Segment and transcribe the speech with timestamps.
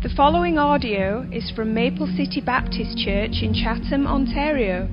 [0.00, 4.88] The following audio is from Maple City Baptist Church in Chatham, Ontario.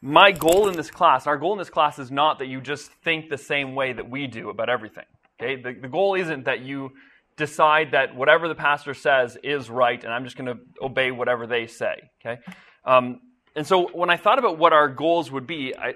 [0.00, 2.90] my goal in this class, our goal in this class is not that you just
[3.04, 5.04] think the same way that we do about everything.
[5.40, 5.60] Okay?
[5.60, 6.92] The, the goal isn't that you
[7.36, 11.46] decide that whatever the pastor says is right and I'm just going to obey whatever
[11.46, 12.10] they say.
[12.24, 12.40] Okay?
[12.84, 13.20] Um,
[13.56, 15.94] and so when I thought about what our goals would be, I,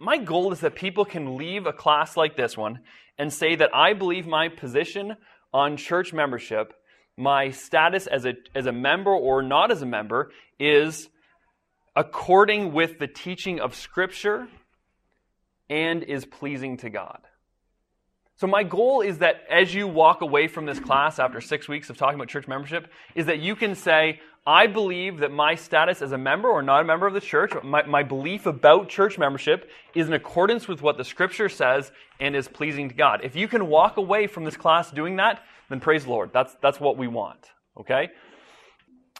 [0.00, 2.80] my goal is that people can leave a class like this one
[3.18, 5.16] and say that I believe my position
[5.52, 6.72] on church membership,
[7.16, 11.08] my status as a, as a member or not as a member, is
[11.94, 14.48] according with the teaching of Scripture
[15.70, 17.20] and is pleasing to God.
[18.36, 21.88] So, my goal is that as you walk away from this class after six weeks
[21.88, 26.02] of talking about church membership, is that you can say, I believe that my status
[26.02, 29.18] as a member or not a member of the church, my, my belief about church
[29.18, 33.20] membership is in accordance with what the scripture says and is pleasing to God.
[33.22, 36.30] If you can walk away from this class doing that, then praise the Lord.
[36.32, 37.52] That's, that's what we want.
[37.78, 38.10] Okay?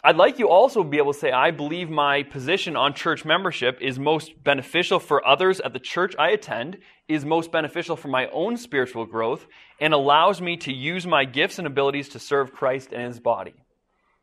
[0.06, 3.24] I'd like you also to be able to say, I believe my position on church
[3.24, 6.76] membership is most beneficial for others at the church I attend,
[7.08, 9.46] is most beneficial for my own spiritual growth,
[9.80, 13.54] and allows me to use my gifts and abilities to serve Christ and his body.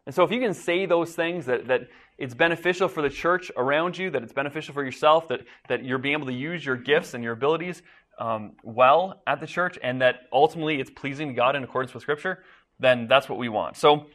[0.06, 1.88] And so if you can say those things, that, that
[2.20, 5.98] it's beneficial for the church around you, that it's beneficial for yourself, that, that you're
[5.98, 7.82] being able to use your gifts and your abilities
[8.20, 12.04] um, well at the church, and that ultimately it's pleasing to God in accordance with
[12.04, 12.44] Scripture,
[12.80, 13.78] then that's what we want.
[13.78, 14.06] So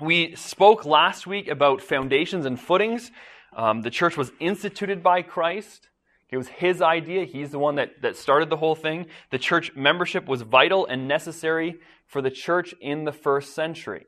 [0.00, 3.10] we spoke last week about foundations and footings.
[3.56, 5.88] Um, the church was instituted by Christ.
[6.30, 7.24] It was his idea.
[7.24, 9.06] He's the one that, that started the whole thing.
[9.30, 14.06] The church membership was vital and necessary for the church in the first century.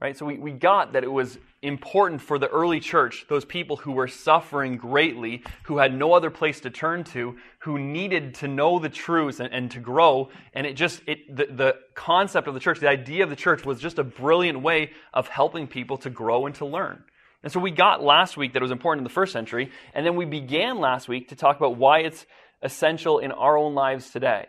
[0.00, 0.16] Right?
[0.16, 3.90] So we, we got that it was important for the early church, those people who
[3.90, 8.78] were suffering greatly, who had no other place to turn to, who needed to know
[8.78, 10.30] the truths and, and to grow.
[10.54, 13.64] And it just, it, the, the concept of the church, the idea of the church
[13.64, 17.02] was just a brilliant way of helping people to grow and to learn.
[17.42, 20.06] And so we got last week that it was important in the first century, and
[20.06, 22.24] then we began last week to talk about why it's
[22.62, 24.46] essential in our own lives today.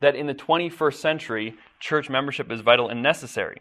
[0.00, 3.60] That in the 21st century, church membership is vital and necessary.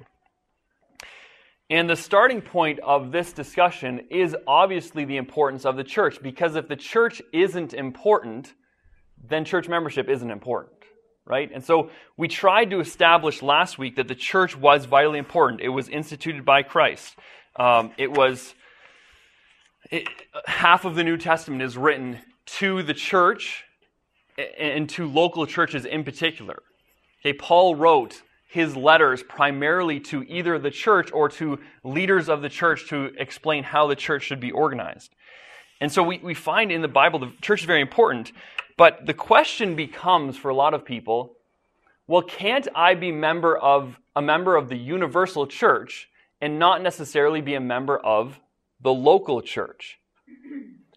[1.70, 6.56] And the starting point of this discussion is obviously the importance of the church, because
[6.56, 8.54] if the church isn't important,
[9.24, 10.78] then church membership isn't important,
[11.26, 11.52] right?
[11.54, 15.62] And so we tried to establish last week that the church was vitally important.
[15.62, 17.16] It was instituted by Christ.
[17.56, 18.56] Um, it was
[19.92, 20.08] it,
[20.46, 22.20] half of the New Testament is written
[22.58, 23.64] to the church
[24.58, 26.64] and to local churches in particular.
[27.22, 32.50] Okay, Paul wrote his letters primarily to either the church or to leaders of the
[32.50, 35.14] church to explain how the church should be organized.
[35.80, 38.32] And so we, we find in the Bible the church is very important,
[38.76, 41.36] but the question becomes for a lot of people,
[42.08, 46.10] well, can't I be member of a member of the universal church
[46.42, 48.40] and not necessarily be a member of
[48.82, 50.00] the local church?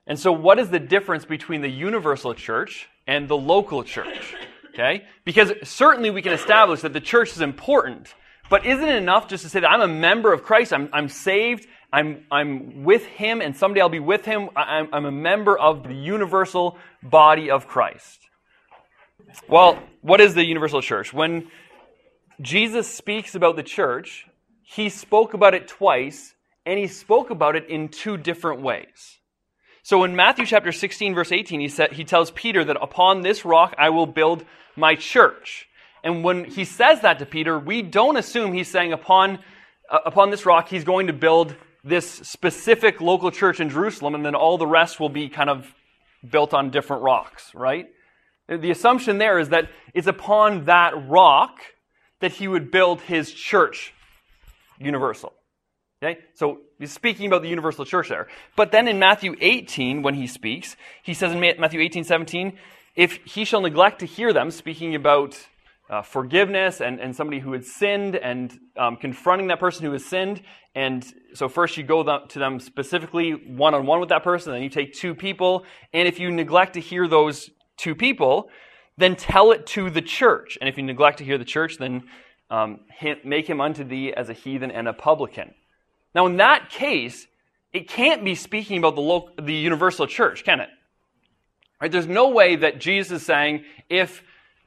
[0.06, 4.34] And so what is the difference between the universal church and the local church?
[4.72, 5.04] Okay?
[5.24, 8.14] Because certainly we can establish that the church is important,
[8.48, 11.08] but isn't it enough just to say that I'm a member of Christ, I'm, I'm
[11.08, 15.58] saved, I'm, I'm with Him, and someday I'll be with Him, I'm, I'm a member
[15.58, 18.20] of the universal body of Christ?
[19.48, 21.12] Well, what is the universal church?
[21.12, 21.48] When
[22.40, 24.26] Jesus speaks about the church,
[24.62, 26.34] He spoke about it twice,
[26.64, 29.18] and He spoke about it in two different ways.
[29.84, 33.44] So in Matthew chapter 16, verse 18, he, said, he tells Peter that upon this
[33.44, 34.44] rock I will build
[34.76, 35.68] my church.
[36.04, 39.38] And when he says that to Peter, we don't assume he's saying upon,
[39.88, 41.54] uh, upon this rock he's going to build
[41.84, 45.72] this specific local church in Jerusalem and then all the rest will be kind of
[46.28, 47.88] built on different rocks, right?
[48.48, 51.58] The assumption there is that it's upon that rock
[52.20, 53.92] that he would build his church
[54.78, 55.32] universal.
[56.02, 56.20] Okay?
[56.34, 58.28] So he's speaking about the universal church there.
[58.56, 62.58] But then in Matthew 18, when he speaks, he says in Matthew 18, 17,
[62.94, 65.38] if he shall neglect to hear them, speaking about
[65.90, 70.04] uh, forgiveness and, and somebody who had sinned and um, confronting that person who has
[70.04, 70.42] sinned.
[70.74, 71.04] And
[71.34, 74.70] so first you go to them specifically one on one with that person, then you
[74.70, 75.64] take two people.
[75.92, 78.48] And if you neglect to hear those two people,
[78.96, 80.56] then tell it to the church.
[80.60, 82.04] And if you neglect to hear the church, then
[82.50, 82.80] um,
[83.24, 85.54] make him unto thee as a heathen and a publican.
[86.14, 87.26] Now, in that case,
[87.72, 90.68] it can't be speaking about the, local, the universal church, can it?
[91.82, 91.90] Right?
[91.90, 94.22] There's no way that Jesus is saying, if,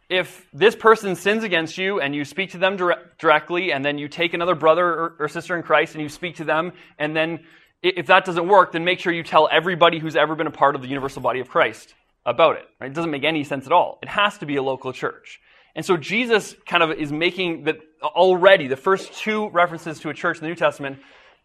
[0.09, 3.97] if this person sins against you and you speak to them dire- directly, and then
[3.97, 7.15] you take another brother or, or sister in Christ and you speak to them, and
[7.15, 7.45] then
[7.81, 10.75] if that doesn't work, then make sure you tell everybody who's ever been a part
[10.75, 11.93] of the universal body of Christ
[12.25, 12.65] about it.
[12.81, 12.91] Right?
[12.91, 13.97] It doesn't make any sense at all.
[14.03, 15.39] It has to be a local church.
[15.73, 20.13] And so Jesus kind of is making that already, the first two references to a
[20.13, 20.99] church in the New Testament,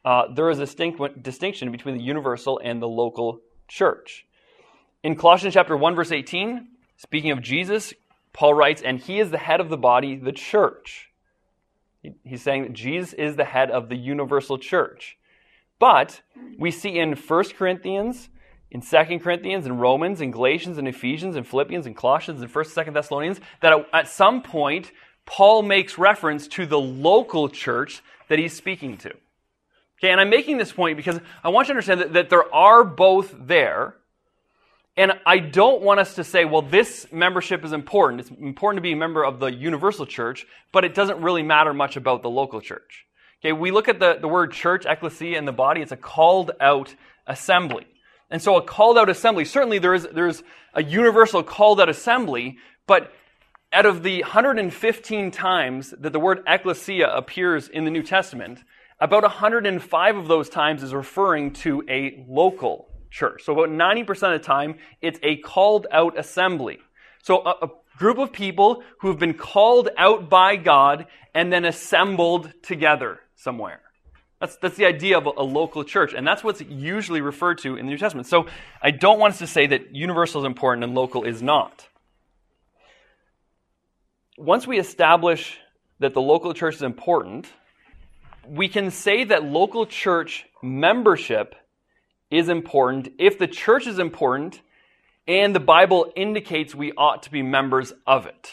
[0.05, 4.27] uh, there is a distinct, distinction between the universal and the local church.
[5.03, 6.69] In Colossians chapter 1, verse 18,
[6.99, 7.95] speaking of Jesus,
[8.33, 11.11] Paul writes, and he is the head of the body, the church.
[12.25, 15.17] He's saying that Jesus is the head of the universal church.
[15.79, 16.21] But
[16.59, 18.29] we see in 1 Corinthians,
[18.71, 22.85] in 2 Corinthians, in Romans, in Galatians, in Ephesians, in Philippians, in Colossians, in 1st,
[22.85, 24.93] 2nd Thessalonians, that at some point,
[25.25, 29.11] Paul makes reference to the local church that he's speaking to.
[29.99, 32.53] Okay, and I'm making this point because I want you to understand that, that there
[32.55, 33.97] are both there.
[34.97, 38.21] And I don't want us to say, well, this membership is important.
[38.21, 41.73] It's important to be a member of the universal church, but it doesn't really matter
[41.73, 43.07] much about the local church.
[43.41, 46.51] Okay, we look at the, the word church, ecclesia, in the body, it's a called
[46.61, 46.95] out
[47.27, 47.87] assembly.
[48.31, 50.43] And so a called out assembly, certainly there is, there's
[50.75, 53.13] a universal called out assembly, but
[53.73, 58.59] out of the 115 times that the word ecclesia appears in the New Testament,
[59.01, 63.43] about 105 of those times is referring to a local church.
[63.45, 66.79] So about 90% of the time, it's a called out assembly.
[67.23, 71.65] So a, a group of people who have been called out by God and then
[71.65, 73.81] assembled together somewhere.
[74.41, 77.77] That's, that's the idea of a, a, local church, and that's what's usually referred to
[77.77, 78.27] in the New Testament.
[78.27, 78.47] So
[78.83, 81.87] I don't want us to say that universal is important and local is not.
[84.39, 85.59] Once we establish
[85.99, 87.47] that the local church is important,
[88.49, 91.55] we can say that local church membership
[92.31, 94.61] is important if the church is important
[95.27, 98.53] and the Bible indicates we ought to be members of it.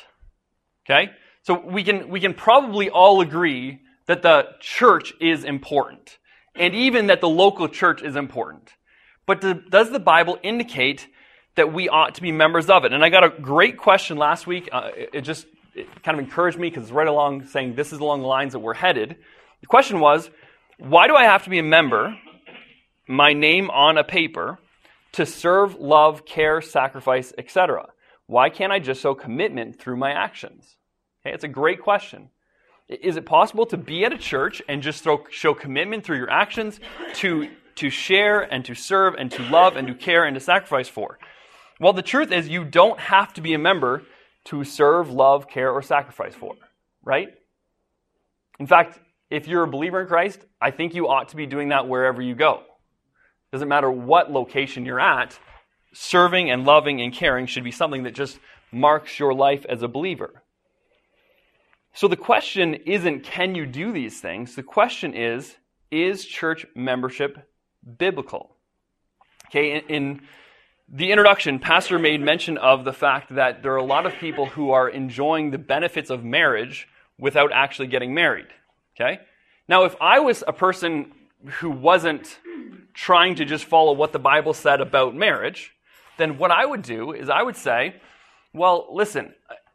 [0.86, 1.12] Okay?
[1.44, 6.18] So we can, we can probably all agree that the church is important,
[6.56, 8.74] and even that the local church is important.
[9.26, 11.08] But does the Bible indicate
[11.56, 12.94] that we ought to be members of it?
[12.94, 14.70] And I got a great question last week.
[14.72, 15.46] Uh, it just
[15.76, 18.54] it kind of encouraged me because it's right along saying this is along the lines
[18.54, 19.18] that we're headed.
[19.62, 20.30] The question was,
[20.80, 22.18] why do I have to be a member,
[23.08, 24.60] my name on a paper,
[25.14, 27.88] to serve, love, care, sacrifice, etc.?
[28.28, 30.76] Why can't I just show commitment through my actions?
[31.22, 32.30] Okay, it's a great question.
[32.90, 36.30] Is it possible to be at a church and just throw, show commitment through your
[36.30, 36.80] actions
[37.16, 40.88] to, to share and to serve and to love and to care and to sacrifice
[40.88, 41.20] for?
[41.80, 44.04] Well, the truth is, you don't have to be a member
[44.46, 46.56] to serve, love, care, or sacrifice for,
[47.04, 47.28] right?
[48.60, 49.00] In fact,
[49.30, 52.22] if you're a believer in Christ, I think you ought to be doing that wherever
[52.22, 52.64] you go.
[53.52, 55.40] Doesn't matter what location you're at,
[55.94, 58.40] serving and loving and caring should be something that just
[58.72, 60.44] marks your life as a believer.
[61.94, 64.56] So the question isn't can you do these things?
[64.56, 65.56] The question is
[65.90, 67.50] is church membership
[67.98, 68.56] biblical?
[69.48, 70.22] Okay, in, in,
[70.90, 74.46] the introduction, Pastor made mention of the fact that there are a lot of people
[74.46, 76.88] who are enjoying the benefits of marriage
[77.20, 78.48] without actually getting married.
[78.96, 79.20] Okay?
[79.68, 81.12] Now, if I was a person
[81.60, 82.40] who wasn't
[82.94, 85.74] trying to just follow what the Bible said about marriage,
[86.18, 87.96] then what I would do is I would say,
[88.54, 89.34] well, listen,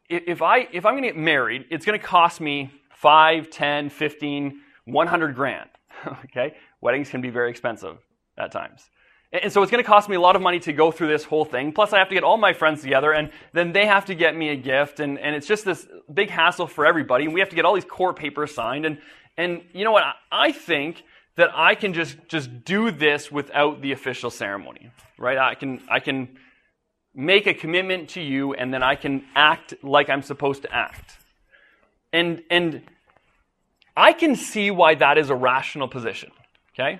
[0.09, 3.89] if, I, if I'm going to get married, it's going to cost me 5, 10,
[3.89, 5.69] 15, 100 grand.
[6.25, 6.55] okay?
[6.81, 7.97] Weddings can be very expensive
[8.37, 8.89] at times.
[9.31, 11.23] And so it's going to cost me a lot of money to go through this
[11.23, 11.71] whole thing.
[11.71, 14.35] Plus, I have to get all my friends together, and then they have to get
[14.35, 17.25] me a gift, and, and it's just this big hassle for everybody.
[17.25, 18.85] And we have to get all these court papers signed.
[18.85, 18.99] And,
[19.35, 20.03] and you know what?
[20.31, 21.03] I think
[21.35, 25.37] that I can just, just do this without the official ceremony, right?
[25.37, 26.37] I can, I can
[27.15, 31.17] make a commitment to you and then I can act like I'm supposed to act.
[32.11, 32.83] And, and
[33.97, 36.31] I can see why that is a rational position,
[36.73, 36.99] okay?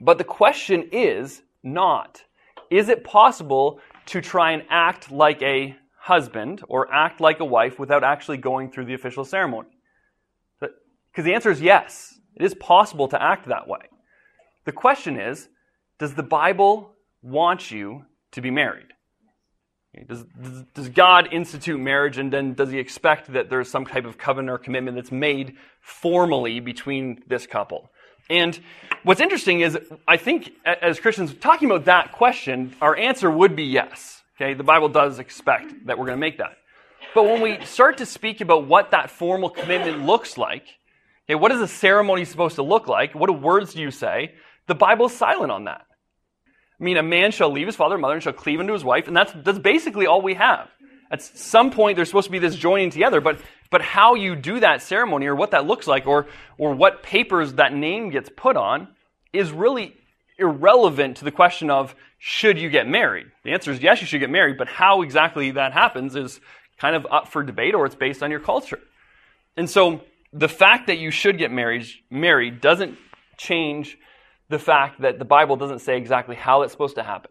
[0.00, 2.22] But the question is not,
[2.70, 7.78] is it possible to try and act like a husband or act like a wife
[7.80, 9.68] without actually going through the official ceremony?
[10.60, 12.15] Because the answer is yes.
[12.36, 13.80] It is possible to act that way.
[14.64, 15.48] The question is,
[15.98, 18.86] does the Bible want you to be married?
[20.06, 20.26] Does,
[20.74, 24.50] does God institute marriage and then does he expect that there's some type of covenant
[24.50, 27.90] or commitment that's made formally between this couple?
[28.28, 28.58] And
[29.04, 33.64] what's interesting is, I think as Christians talking about that question, our answer would be
[33.64, 34.22] yes.
[34.36, 36.58] Okay, the Bible does expect that we're going to make that.
[37.14, 40.64] But when we start to speak about what that formal commitment looks like,
[41.28, 43.14] Okay, what is a ceremony supposed to look like?
[43.14, 44.34] What words do you say?
[44.66, 45.86] The Bible is silent on that.
[46.78, 48.84] I mean, a man shall leave his father and mother and shall cleave unto his
[48.84, 50.68] wife, and that's, that's basically all we have.
[51.10, 53.40] At some point, there's supposed to be this joining together, but,
[53.70, 56.26] but how you do that ceremony or what that looks like or,
[56.58, 58.88] or what papers that name gets put on
[59.32, 59.94] is really
[60.38, 63.26] irrelevant to the question of should you get married?
[63.44, 66.40] The answer is yes, you should get married, but how exactly that happens is
[66.78, 68.80] kind of up for debate or it's based on your culture.
[69.56, 70.02] And so
[70.36, 72.98] the fact that you should get married, married doesn't
[73.38, 73.98] change
[74.48, 77.30] the fact that the Bible doesn't say exactly how it's supposed to happen.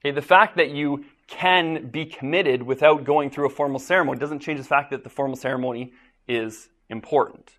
[0.00, 4.40] Okay, the fact that you can be committed without going through a formal ceremony doesn't
[4.40, 5.92] change the fact that the formal ceremony
[6.26, 7.50] is important.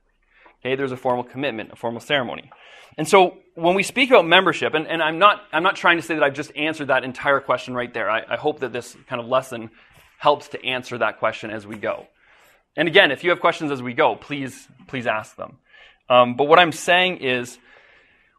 [0.59, 2.51] Okay, there's a formal commitment, a formal ceremony.
[2.97, 6.03] And so when we speak about membership, and, and I'm, not, I'm not trying to
[6.03, 8.09] say that I've just answered that entire question right there.
[8.09, 9.69] I, I hope that this kind of lesson
[10.17, 12.07] helps to answer that question as we go.
[12.79, 15.57] And again, if you have questions as we go, please, please ask them.
[16.07, 17.57] Um, but what I'm saying is,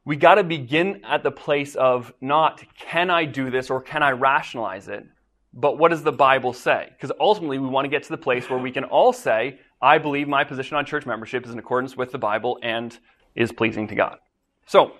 [0.07, 4.03] we got to begin at the place of not can I do this or can
[4.03, 5.05] I rationalize it,
[5.53, 6.89] but what does the Bible say?
[6.89, 9.99] Because ultimately, we want to get to the place where we can all say, I
[9.99, 12.99] believe my position on church membership is in accordance with the Bible and
[13.35, 14.21] is pleasing to God.
[14.65, 14.93] So,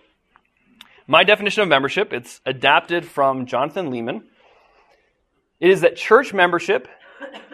[1.07, 4.23] my definition of membership, it's adapted from Jonathan Leeman.
[5.61, 6.89] It is that church membership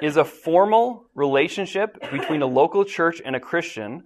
[0.03, 4.05] is a formal relationship between a local church and a Christian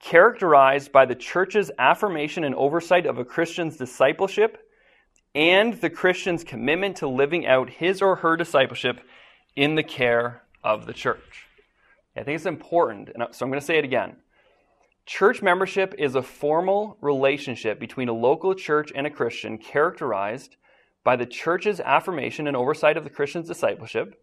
[0.00, 4.58] characterized by the church's affirmation and oversight of a Christian's discipleship
[5.34, 9.00] and the Christian's commitment to living out his or her discipleship
[9.54, 11.46] in the care of the church.
[12.16, 14.16] I think it's important, and so I'm going to say it again.
[15.06, 20.56] Church membership is a formal relationship between a local church and a Christian characterized
[21.04, 24.22] by the church's affirmation and oversight of the Christian's discipleship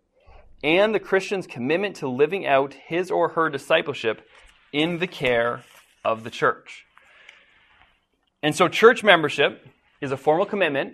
[0.64, 4.28] and the Christian's commitment to living out his or her discipleship
[4.74, 5.64] in the care
[6.04, 6.86] of the church.
[8.44, 9.66] And so, church membership
[10.02, 10.94] is a formal commitment,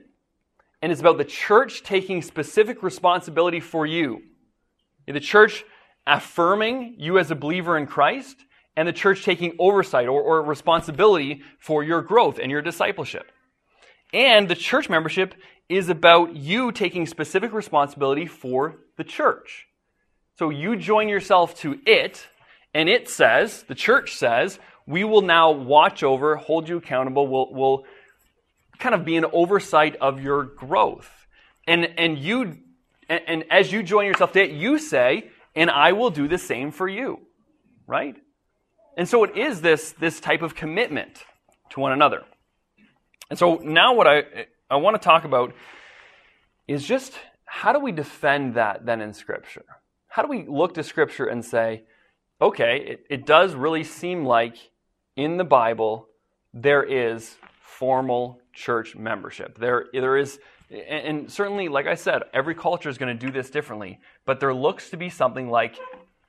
[0.82, 4.22] and it's about the church taking specific responsibility for you.
[5.08, 5.65] The church
[6.08, 8.38] affirming you as a believer in Christ,
[8.75, 13.32] and the church taking oversight or, or responsibility for your growth and your discipleship.
[14.13, 15.36] And the church membership
[15.75, 19.68] is about you taking specific responsibility for the church.
[20.38, 22.27] So you join yourself to it,
[22.74, 27.51] and it says, the church says, we will now watch over, hold you accountable, we'll,
[27.51, 27.86] we'll
[28.80, 31.10] kind of be an oversight of your growth.
[31.68, 32.58] And, and you,
[33.08, 36.38] and, and as you join yourself to it, you say, and I will do the
[36.38, 37.20] same for you.
[37.86, 38.15] Right?
[38.98, 41.24] And so it is this, this type of commitment
[41.72, 42.24] to one another.
[43.30, 44.24] And so now what I,
[44.74, 45.53] I want to talk about
[46.68, 47.13] is just
[47.46, 49.65] how do we defend that then in Scripture?
[50.08, 51.84] How do we look to Scripture and say,
[52.42, 54.56] okay, it, it does really seem like
[55.15, 56.08] in the Bible
[56.56, 59.60] there is formal church membership.
[59.60, 60.39] There, there is,
[60.72, 64.56] and certainly, like I said, every culture is going to do this differently, but there
[64.56, 65.77] looks to be something like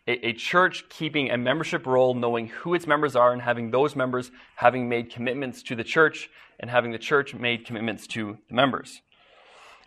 [0.06, 3.96] a, a, church keeping a membership roll, knowing who its members are, and having those
[3.96, 6.28] members having made commitments to the church,
[6.60, 9.00] and having the church made commitments to the members.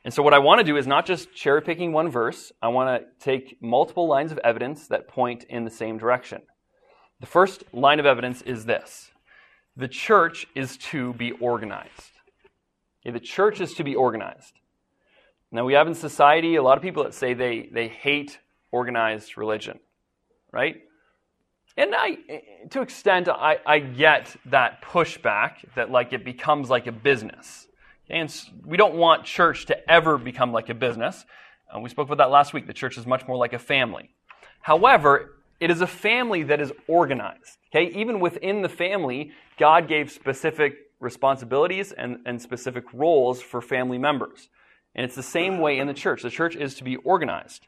[0.04, 2.70] And so, what I want to do is not just cherry picking one verse, I
[2.70, 6.42] want to take multiple lines of evidence that point in the same direction.
[7.20, 9.12] The first line of evidence is this
[9.76, 12.12] the church is to be organized.
[13.06, 14.54] Okay, the church is to be organized.
[15.52, 18.40] Now, we have in society a lot of people that say they, they hate
[18.72, 19.80] organized religion,
[20.58, 20.82] right?
[21.78, 22.18] And I,
[22.72, 27.68] to extent, I, I get that pushback that like it becomes like a business.
[28.10, 28.34] And
[28.66, 31.26] we don't want church to ever become like a business.
[31.72, 32.66] Uh, we spoke about that last week.
[32.66, 34.10] The church is much more like a family.
[34.62, 37.58] However, it is a family that is organized.
[37.70, 44.00] Okay, even within the family, God gave specific responsibilities and, and specific roles for family
[44.00, 44.50] members.
[44.96, 46.24] And it's the same way in the church.
[46.24, 47.68] The church is to be organized.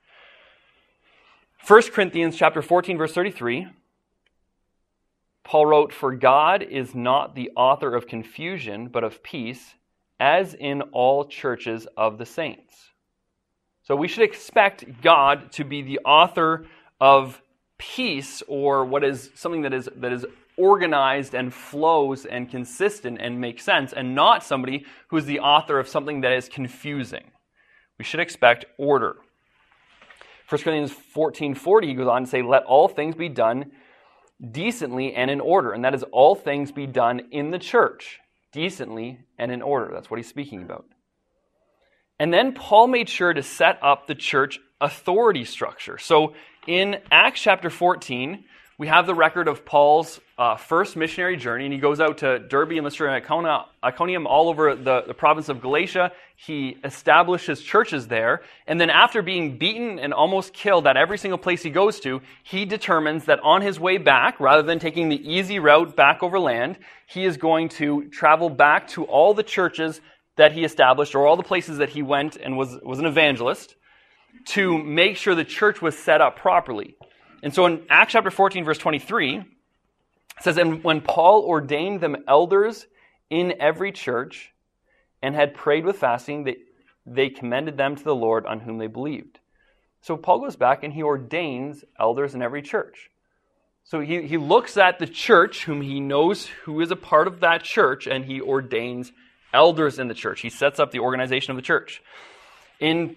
[1.68, 3.68] 1 Corinthians chapter 14, verse 33,
[5.44, 9.75] Paul wrote, For God is not the author of confusion, but of peace,
[10.20, 12.92] as in all churches of the saints.
[13.84, 16.66] So we should expect God to be the author
[17.01, 17.42] of
[17.78, 20.25] peace or what is something that is that is
[20.58, 25.80] organized and flows and consistent and makes sense and not somebody who is the author
[25.80, 27.24] of something that is confusing.
[27.98, 29.16] We should expect order.
[30.50, 33.72] 1 Corinthians 14:40 he goes on to say let all things be done
[34.51, 38.20] decently and in order and that is all things be done in the church
[38.51, 39.91] decently and in order.
[39.94, 40.86] That's what he's speaking about.
[42.20, 45.98] And then Paul made sure to set up the church authority structure.
[45.98, 46.34] So
[46.68, 48.44] in Acts chapter 14,
[48.77, 52.39] we have the record of Paul's uh, first missionary journey, and he goes out to
[52.39, 56.13] Derbe and Lystra and Iconium, all over the, the province of Galatia.
[56.38, 61.38] He establishes churches there, and then after being beaten and almost killed at every single
[61.38, 65.29] place he goes to, he determines that on his way back, rather than taking the
[65.29, 70.00] easy route back over land, he is going to travel back to all the churches
[70.38, 73.75] that he established, or all the places that he went and was, was an evangelist,
[74.46, 76.96] to make sure the church was set up properly.
[77.43, 79.43] And so in Acts chapter 14, verse 23,
[80.39, 82.88] it says, And when Paul ordained them elders
[83.29, 84.51] in every church
[85.22, 86.58] and had prayed with fasting, they,
[87.05, 89.39] they commended them to the Lord on whom they believed.
[90.01, 93.10] So Paul goes back and he ordains elders in every church.
[93.84, 97.39] So he, he looks at the church, whom he knows who is a part of
[97.39, 99.12] that church, and he ordains
[99.53, 100.41] elders in the church.
[100.41, 102.01] He sets up the organization of the church.
[102.79, 103.15] In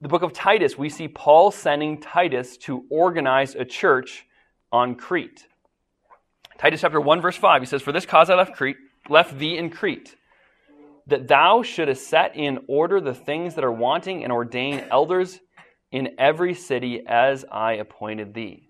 [0.00, 4.26] the book of Titus, we see Paul sending Titus to organize a church
[4.72, 5.46] on Crete.
[6.58, 8.76] Titus chapter 1, verse 5, he says, For this cause I left Crete,
[9.08, 10.16] left thee in Crete,
[11.06, 15.38] that thou shouldest set in order the things that are wanting and ordain elders
[15.92, 18.68] in every city as I appointed thee.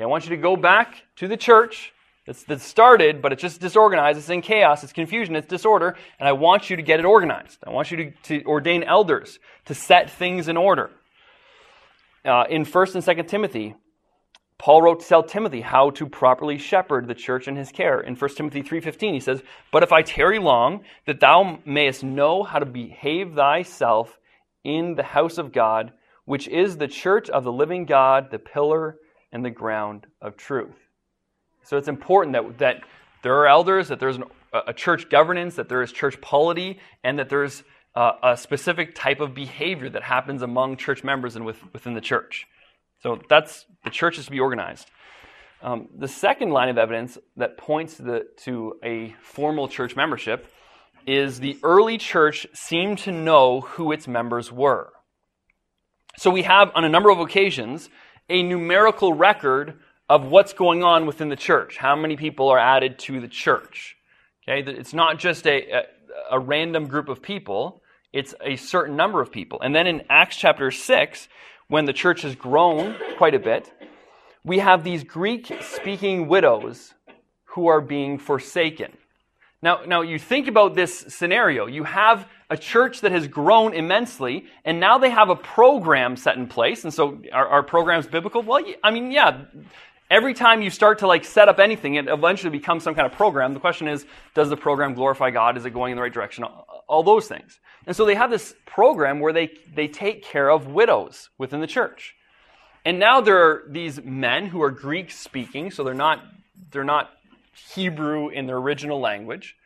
[0.00, 1.92] I want you to go back to the church
[2.26, 4.18] that's, that's started, but it's just disorganized.
[4.18, 4.82] It's in chaos.
[4.82, 5.36] It's confusion.
[5.36, 5.96] It's disorder.
[6.18, 7.58] And I want you to get it organized.
[7.66, 10.90] I want you to, to ordain elders to set things in order.
[12.24, 13.74] Uh, in 1st and 2nd Timothy,
[14.58, 18.00] Paul wrote to tell Timothy how to properly shepherd the church in his care.
[18.00, 22.42] In 1 Timothy 3:15 he says, "But if I tarry long, that thou mayest know
[22.42, 24.18] how to behave thyself
[24.64, 25.92] in the house of God,
[26.24, 28.98] which is the church of the living God, the pillar
[29.30, 30.88] and the ground of truth."
[31.62, 32.84] So it's important that that
[33.22, 37.18] there are elders, that there's an, a church governance, that there is church polity, and
[37.18, 37.62] that there's
[37.94, 42.00] uh, a specific type of behavior that happens among church members and with, within the
[42.00, 42.46] church.
[43.06, 44.90] So that's the church is to be organized.
[45.62, 50.52] Um, the second line of evidence that points to, the, to a formal church membership
[51.06, 54.92] is the early church seemed to know who its members were.
[56.16, 57.88] So we have, on a number of occasions,
[58.28, 61.76] a numerical record of what's going on within the church.
[61.76, 63.94] How many people are added to the church?
[64.48, 65.82] Okay, it's not just a, a,
[66.32, 69.60] a random group of people, it's a certain number of people.
[69.60, 71.28] And then in Acts chapter 6,
[71.68, 73.72] when the church has grown quite a bit,
[74.44, 76.94] we have these Greek speaking widows
[77.44, 78.92] who are being forsaken.
[79.62, 81.66] Now, now, you think about this scenario.
[81.66, 86.36] You have a church that has grown immensely, and now they have a program set
[86.36, 86.84] in place.
[86.84, 88.42] And so, are, are programs biblical?
[88.42, 89.44] Well, I mean, yeah.
[90.08, 93.12] Every time you start to like set up anything, it eventually becomes some kind of
[93.12, 93.54] program.
[93.54, 95.56] The question is, does the program glorify God?
[95.56, 96.44] Is it going in the right direction?
[96.44, 97.58] All those things.
[97.86, 101.66] And so they have this program where they, they take care of widows within the
[101.66, 102.14] church.
[102.84, 106.22] And now there are these men who are Greek speaking, so they're not,
[106.70, 107.10] they're not
[107.74, 109.56] Hebrew in their original language.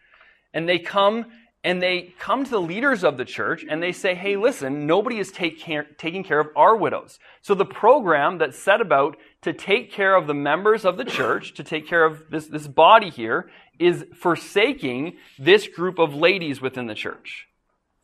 [0.55, 1.27] And they come
[1.63, 5.19] and they come to the leaders of the church and they say, hey, listen, nobody
[5.19, 7.19] is take care, taking care of our widows.
[7.43, 11.55] So the program that's set about to take care of the members of the church,
[11.55, 16.87] to take care of this, this body here, is forsaking this group of ladies within
[16.87, 17.49] the church.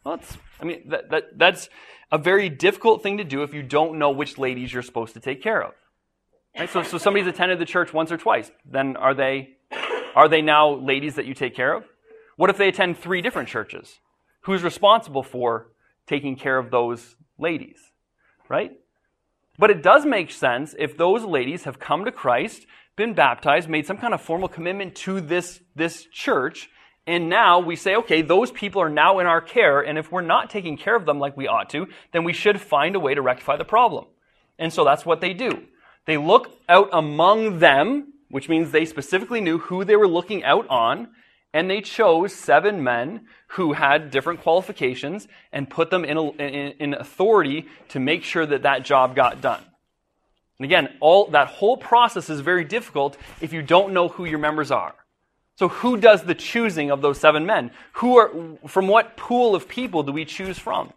[0.05, 1.69] Well, that's, I mean, that, that, that's
[2.11, 5.21] a very difficult thing to do if you don't know which ladies you're supposed to
[5.21, 5.75] take care of.
[6.59, 6.71] Right?
[6.71, 8.51] So, so somebody's attended the church once or twice.
[8.65, 9.57] Then are they,
[10.15, 11.85] are they now ladies that you take care of?
[12.37, 13.99] What if they attend three different churches?
[14.43, 15.73] Who's responsible for
[16.07, 17.79] taking care of those ladies?
[18.49, 18.73] Right?
[19.59, 22.67] But it does make sense if those ladies have come to Christ,
[22.97, 26.71] been baptized, made some kind of formal commitment to this, this church,
[27.07, 30.23] and now we say, okay, those people are now in our care, and if we're
[30.23, 33.15] not taking care of them like we ought to, then we should find a way
[33.15, 34.07] to rectify the problem.
[34.59, 35.67] And so that's what they do.
[36.07, 40.67] They look out among them, which means they specifically knew who they were looking out
[40.69, 41.09] on,
[41.57, 46.93] and they chose seven men who had different qualifications and put them in, in, in
[46.93, 49.63] authority to make sure that that job got done.
[50.59, 54.39] And again, all that whole process is very difficult if you don't know who your
[54.39, 54.95] members are.
[55.55, 57.71] So who does the choosing of those seven men?
[57.93, 58.31] Who are,
[58.67, 60.93] from what pool of people do we choose from?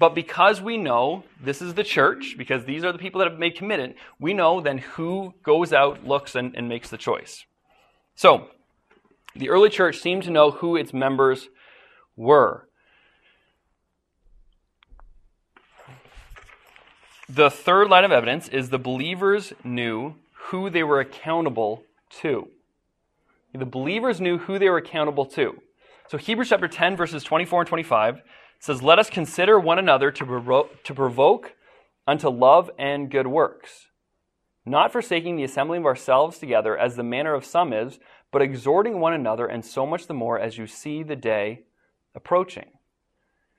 [0.00, 3.38] But because we know this is the church, because these are the people that have
[3.38, 7.44] made commitment, we know then who goes out, looks, and, and makes the choice.
[8.16, 8.48] So,
[9.36, 11.48] the early church seemed to know who its members
[12.16, 12.68] were.
[17.28, 20.16] The third line of evidence is the believers knew
[20.50, 21.82] who they were accountable
[22.20, 22.48] to.
[23.54, 25.60] The believers knew who they were accountable to.
[26.08, 28.22] So Hebrews chapter 10, verses 24 and 25
[28.58, 31.54] says, Let us consider one another to, provo- to provoke
[32.06, 33.88] unto love and good works,
[34.66, 37.98] not forsaking the assembling of ourselves together as the manner of some is,
[38.34, 41.60] but exhorting one another, and so much the more as you see the day
[42.16, 42.66] approaching.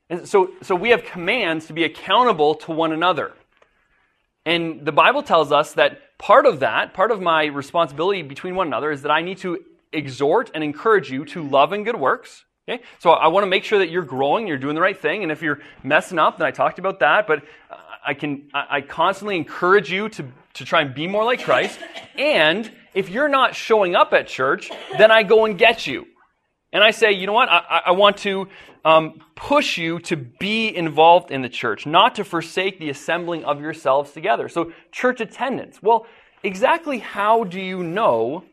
[0.10, 3.32] And so, so we have commands to be accountable to one another.
[4.46, 8.68] And the Bible tells us that part of that, part of my responsibility between one
[8.68, 12.44] another, is that I need to exhort and encourage you to love and good works.
[12.68, 12.84] Okay?
[13.00, 15.32] So I want to make sure that you're growing, you're doing the right thing, and
[15.32, 17.44] if you're messing up, then I talked about that, but
[18.06, 21.80] I can I constantly encourage you to, to try and be more like Christ.
[22.18, 26.06] And if you're not showing up at church, then I go and get you.
[26.74, 27.50] And I say, you know what?
[27.50, 28.48] I, I want to
[28.84, 33.62] um, push you to be involved in the church, not to forsake the assembling of
[33.62, 34.50] yourselves together.
[34.50, 35.82] So, church attendance.
[35.82, 36.06] Well,
[36.44, 38.44] exactly how do you know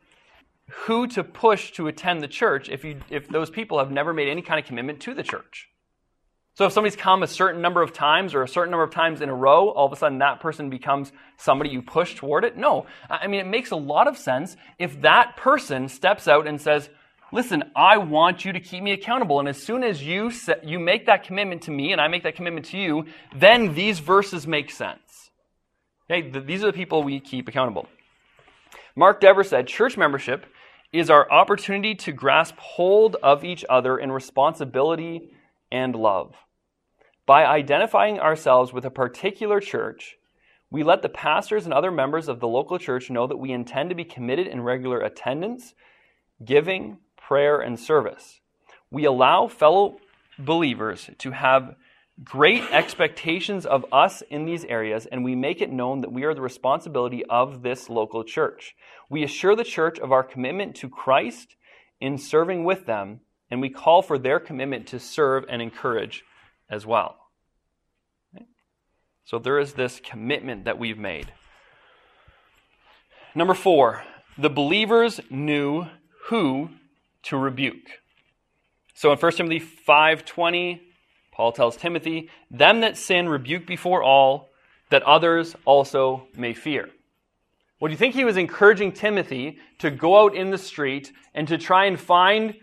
[0.71, 4.29] who to push to attend the church if, you, if those people have never made
[4.29, 5.69] any kind of commitment to the church?
[6.55, 9.23] So if somebody's come a certain number of times or a certain number of times
[9.23, 12.59] in a row, all of a sudden that person becomes somebody you push toward it?
[12.59, 12.87] No.
[13.09, 16.91] I mean, it makes a lot of sense if that person steps out and says,
[17.33, 19.41] listen, I want you to keep me accountable.
[19.41, 22.25] And as soon as you, set, you make that commitment to me and I make
[22.25, 25.31] that commitment to you, then these verses make sense.
[26.11, 27.89] Okay, these are the people we keep accountable.
[28.95, 30.45] Mark Dever said, church membership
[30.93, 35.31] is our opportunity to grasp hold of each other in responsibility
[35.73, 36.37] and love.
[37.27, 40.17] By identifying ourselves with a particular church,
[40.71, 43.91] we let the pastors and other members of the local church know that we intend
[43.91, 45.75] to be committed in regular attendance,
[46.45, 48.41] giving, prayer, and service.
[48.91, 49.97] We allow fellow
[50.39, 51.77] believers to have
[52.23, 56.35] great expectations of us in these areas, and we make it known that we are
[56.35, 58.75] the responsibility of this local church.
[59.09, 61.57] We assure the church of our commitment to Christ
[62.01, 63.21] in serving with them,
[63.53, 66.25] and we call for their commitment to serve and encourage
[66.71, 67.19] as well.
[69.25, 71.31] So there is this commitment that we've made.
[73.35, 74.05] Number four,
[74.39, 75.87] the believers knew
[76.29, 76.71] who
[77.25, 78.01] to rebuke.
[78.95, 80.81] So in 1 Timothy 5:20,
[81.31, 84.49] Paul tells Timothy, "Them that sin rebuke before all,
[84.89, 86.89] that others also may fear."
[87.79, 91.47] Well, do you think he was encouraging Timothy to go out in the street and
[91.49, 92.59] to try and find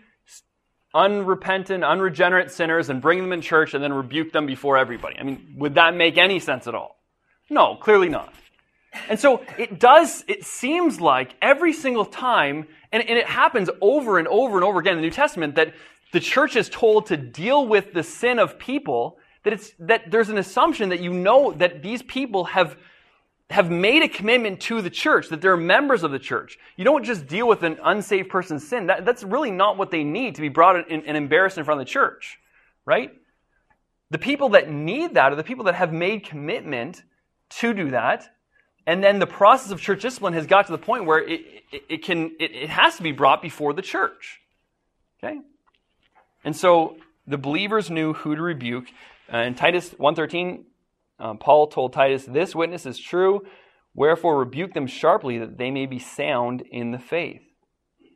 [0.94, 5.16] unrepentant, unregenerate sinners and bring them in church and then rebuke them before everybody?
[5.18, 6.96] I mean, would that make any sense at all?
[7.48, 8.32] No, clearly not.
[9.08, 14.18] And so it does, it seems like every single time, and, and it happens over
[14.18, 15.74] and over and over again in the New Testament, that
[16.12, 20.28] the church is told to deal with the sin of people, that it's, that there's
[20.28, 22.76] an assumption that you know that these people have,
[23.50, 26.58] have made a commitment to the church, that they're members of the church.
[26.76, 28.86] You don't just deal with an unsaved person's sin.
[28.86, 31.80] That, that's really not what they need to be brought in, and embarrassed in front
[31.80, 32.38] of the church,
[32.84, 33.12] right?
[34.10, 37.02] The people that need that are the people that have made commitment
[37.50, 38.28] to do that
[38.86, 41.82] and then the process of church discipline has got to the point where it, it,
[41.88, 44.40] it can, it, it, has to be brought before the church.
[45.22, 45.38] Okay?
[46.44, 48.86] And so the believers knew who to rebuke.
[49.32, 50.64] Uh, in Titus 1.13,
[51.20, 53.42] um, Paul told Titus, This witness is true,
[53.94, 57.42] wherefore rebuke them sharply that they may be sound in the faith.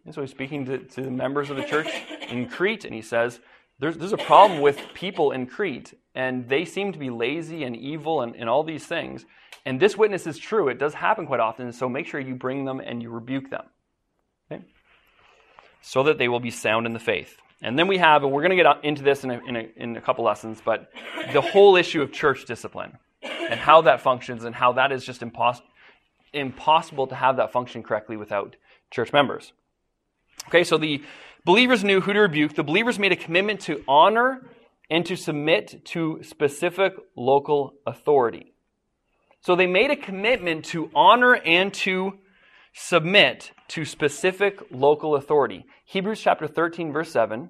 [0.05, 1.89] And so he's speaking to, to the members of the church
[2.29, 3.41] in Crete, and he says,
[3.79, 7.77] there's, there's a problem with people in Crete, and they seem to be lazy and
[7.77, 9.25] evil and, and all these things.
[9.67, 10.69] And this witness is true.
[10.69, 11.73] It does happen quite often.
[11.73, 13.65] So make sure you bring them and you rebuke them.
[14.51, 14.65] Okay?
[15.81, 17.37] So that they will be sound in the faith.
[17.63, 19.69] And then we have, and we're going to get into this in a, in, a,
[19.77, 20.91] in a couple lessons, but
[21.33, 25.21] the whole issue of church discipline and how that functions and how that is just
[25.21, 25.63] impos-
[26.33, 28.57] impossible to have that function correctly without
[28.91, 29.53] church members.
[30.49, 31.03] Okay, so the
[31.45, 32.55] believers knew who to rebuke.
[32.55, 34.51] The believers made a commitment to honor
[34.91, 38.53] and to submit to specific local authority.
[39.41, 42.19] So they made a commitment to honor and to
[42.75, 45.65] submit to specific local authority.
[45.87, 47.49] Hebrews chapter 13, verse 7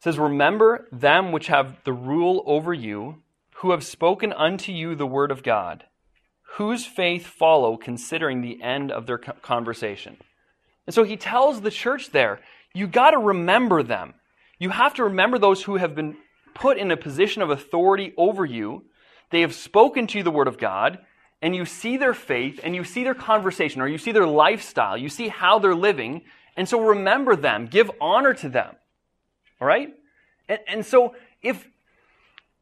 [0.00, 3.22] says, Remember them which have the rule over you,
[3.56, 5.84] who have spoken unto you the word of God,
[6.56, 10.18] whose faith follow, considering the end of their conversation.
[10.86, 12.40] And so he tells the church there,
[12.74, 14.14] you got to remember them.
[14.58, 16.16] You have to remember those who have been
[16.54, 18.84] put in a position of authority over you
[19.30, 20.98] they have spoken to you the Word of God,
[21.40, 24.96] and you see their faith, and you see their conversation, or you see their lifestyle,
[24.96, 26.22] you see how they're living,
[26.56, 28.74] and so remember them, give honor to them.
[29.60, 29.94] All right?
[30.48, 31.68] And, and so if,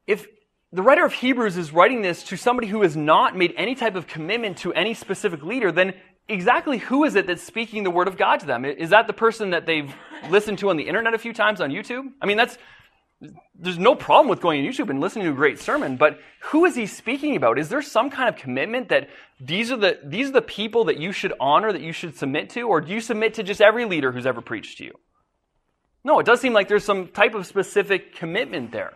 [0.05, 0.27] if
[0.71, 3.95] the writer of Hebrews is writing this to somebody who has not made any type
[3.95, 5.93] of commitment to any specific leader, then
[6.27, 8.65] exactly who is it that's speaking the word of God to them?
[8.65, 9.93] Is that the person that they've
[10.29, 12.11] listened to on the internet a few times on YouTube?
[12.21, 12.57] I mean, that's
[13.55, 16.19] there's no problem with going on YouTube and listening to a great sermon, but
[16.51, 17.57] who is he speaking about?
[17.57, 20.99] Is there some kind of commitment that these are the these are the people that
[20.99, 23.85] you should honor, that you should submit to, or do you submit to just every
[23.85, 24.93] leader who's ever preached to you?
[26.03, 28.93] No, it does seem like there's some type of specific commitment there.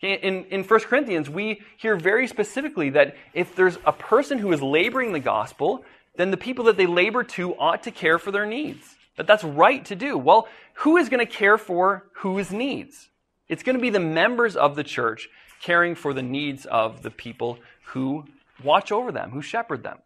[0.00, 4.62] In, in 1 Corinthians, we hear very specifically that if there's a person who is
[4.62, 5.84] laboring the gospel,
[6.16, 8.94] then the people that they labor to ought to care for their needs.
[9.16, 10.18] That that's right to do.
[10.18, 13.08] Well, who is going to care for whose needs?
[13.48, 15.28] It's going to be the members of the church
[15.60, 18.24] caring for the needs of the people who
[18.62, 19.98] watch over them, who shepherd them.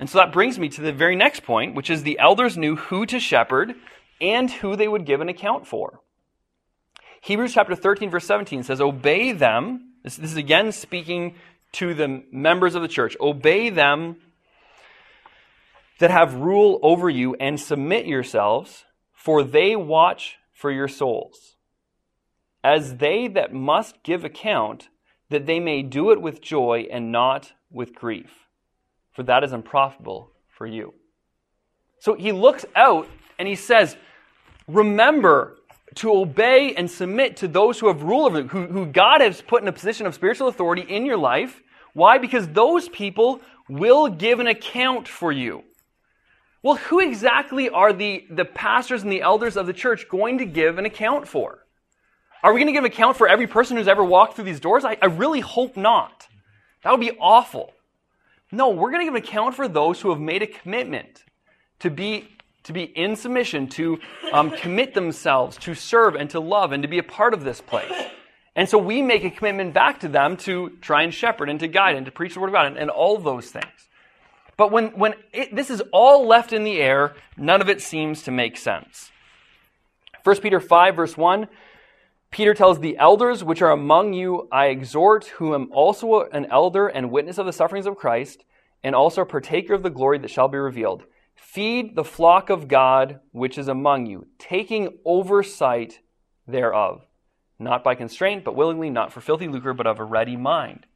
[0.00, 2.76] And so that brings me to the very next point, which is the elders knew
[2.76, 3.74] who to shepherd
[4.20, 6.00] and who they would give an account for.
[7.20, 9.94] Hebrews chapter 13, verse 17 says, Obey them.
[10.04, 11.34] This, this is again speaking
[11.72, 13.16] to the members of the church.
[13.20, 14.16] Obey them
[15.98, 21.56] that have rule over you and submit yourselves, for they watch for your souls
[22.62, 24.88] as they that must give account,
[25.30, 28.48] that they may do it with joy and not with grief,
[29.12, 30.94] for that is unprofitable for you.
[32.00, 33.96] So he looks out and he says,
[34.66, 35.56] Remember
[35.96, 39.40] to obey and submit to those who have rule over you, who, who God has
[39.40, 41.62] put in a position of spiritual authority in your life.
[41.94, 42.18] Why?
[42.18, 45.64] Because those people will give an account for you.
[46.62, 50.44] Well, who exactly are the, the pastors and the elders of the church going to
[50.44, 51.64] give an account for?
[52.42, 54.60] Are we going to give an account for every person who's ever walked through these
[54.60, 54.84] doors?
[54.84, 56.28] I, I really hope not.
[56.82, 57.72] That would be awful.
[58.52, 61.24] No, we're going to give an account for those who have made a commitment
[61.80, 62.28] to be,
[62.64, 63.98] to be in submission, to
[64.32, 67.60] um, commit themselves, to serve and to love and to be a part of this
[67.60, 67.92] place.
[68.54, 71.68] And so we make a commitment back to them to try and shepherd and to
[71.68, 73.66] guide and to preach the word of God and, and all those things.
[74.56, 78.24] But when, when it, this is all left in the air, none of it seems
[78.24, 79.12] to make sense.
[80.24, 81.48] 1 Peter 5, verse 1
[82.30, 86.86] Peter tells the elders which are among you, I exhort, who am also an elder
[86.86, 88.44] and witness of the sufferings of Christ,
[88.82, 91.04] and also a partaker of the glory that shall be revealed.
[91.34, 96.00] Feed the flock of God which is among you, taking oversight
[96.46, 97.06] thereof,
[97.58, 100.86] not by constraint, but willingly, not for filthy lucre, but of a ready mind.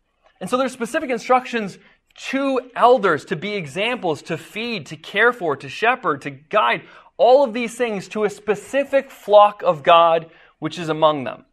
[0.40, 1.78] And so there's specific instructions
[2.14, 6.82] to elders to be examples, to feed, to care for, to shepherd, to guide,
[7.16, 10.30] all of these things to a specific flock of God
[10.62, 11.44] which is among them.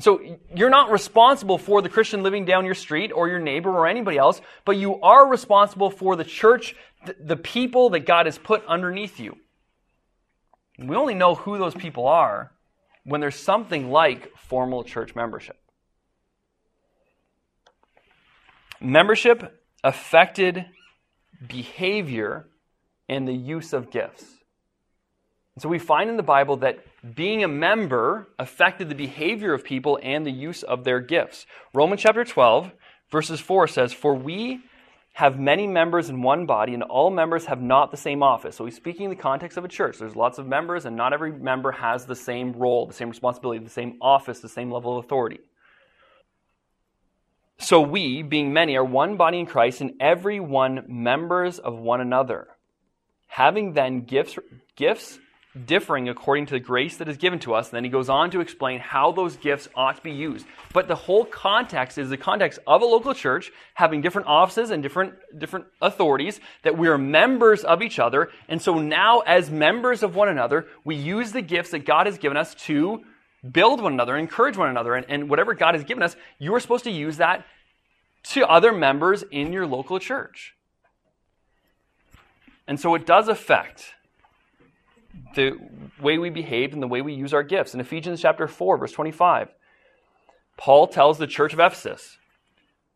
[0.00, 3.86] So you're not responsible for the Christian living down your street or your neighbor or
[3.86, 6.74] anybody else, but you are responsible for the church,
[7.20, 9.36] the people that God has put underneath you.
[10.78, 12.50] We only know who those people are
[13.04, 15.58] when there's something like formal church membership.
[18.80, 20.64] Membership affected
[21.46, 22.48] behavior
[23.06, 24.35] and the use of gifts.
[25.56, 26.80] And so we find in the Bible that
[27.14, 31.46] being a member affected the behavior of people and the use of their gifts.
[31.72, 32.70] Romans chapter 12,
[33.10, 34.60] verses 4 says, For we
[35.14, 38.54] have many members in one body, and all members have not the same office.
[38.54, 39.96] So he's speaking in the context of a church.
[39.98, 43.64] There's lots of members, and not every member has the same role, the same responsibility,
[43.64, 45.40] the same office, the same level of authority.
[47.56, 52.02] So we, being many, are one body in Christ, and every one members of one
[52.02, 52.48] another.
[53.26, 54.38] Having then gifts,
[54.76, 55.18] gifts
[55.64, 57.68] differing according to the grace that is given to us.
[57.68, 60.46] And then he goes on to explain how those gifts ought to be used.
[60.72, 64.82] But the whole context is the context of a local church having different offices and
[64.82, 68.30] different, different authorities, that we are members of each other.
[68.48, 72.18] And so now, as members of one another, we use the gifts that God has
[72.18, 73.02] given us to
[73.50, 74.94] build one another, encourage one another.
[74.94, 77.46] And, and whatever God has given us, you are supposed to use that
[78.24, 80.54] to other members in your local church.
[82.66, 83.94] And so it does affect
[85.36, 85.56] the
[86.00, 87.74] way we behave and the way we use our gifts.
[87.74, 89.54] In Ephesians chapter 4, verse 25,
[90.56, 92.18] Paul tells the church of Ephesus,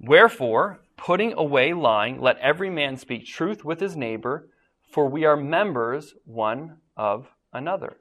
[0.01, 4.49] Wherefore, putting away lying, let every man speak truth with his neighbor,
[4.91, 7.97] for we are members one of another.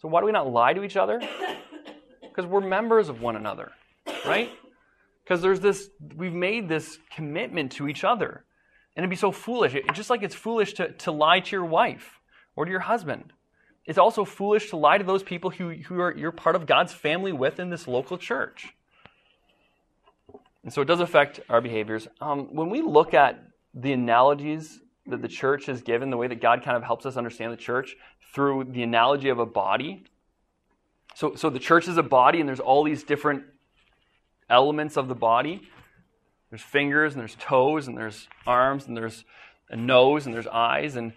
[0.00, 1.20] So, why do we not lie to each other?
[2.22, 3.72] Because we're members of one another,
[4.26, 4.50] right?
[5.22, 8.44] Because there's this, we've made this commitment to each other.
[8.96, 9.74] And it'd be so foolish.
[9.74, 12.20] It, just like it's foolish to, to lie to your wife
[12.56, 13.32] or to your husband.
[13.84, 16.92] It's also foolish to lie to those people who, who are, you're part of God's
[16.92, 18.68] family with in this local church.
[20.62, 22.06] And so it does affect our behaviors.
[22.20, 23.42] Um, when we look at
[23.74, 27.16] the analogies that the church has given, the way that God kind of helps us
[27.16, 27.96] understand the church
[28.32, 30.04] through the analogy of a body.
[31.14, 33.42] So, so the church is a body, and there's all these different
[34.48, 35.62] elements of the body.
[36.50, 39.24] There's fingers, and there's toes, and there's arms, and there's
[39.68, 41.12] a nose, and there's eyes, and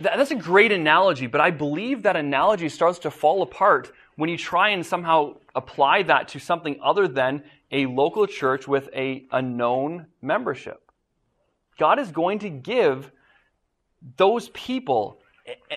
[0.00, 4.36] that's a great analogy, but I believe that analogy starts to fall apart when you
[4.36, 9.42] try and somehow apply that to something other than a local church with a, a
[9.42, 10.80] known membership.
[11.78, 13.10] God is going to give
[14.16, 15.20] those people,